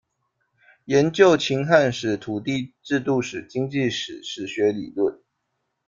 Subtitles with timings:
[0.85, 5.21] 研究秦汉史、土地制度史、经济史、史学理论。